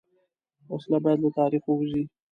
وسله 0.71 0.97
باید 1.03 1.19
له 1.23 1.29
تاریخ 1.39 1.63
ووځي 1.65 2.03